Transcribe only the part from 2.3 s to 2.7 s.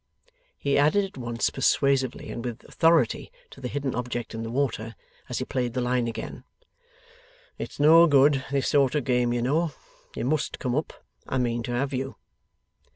and with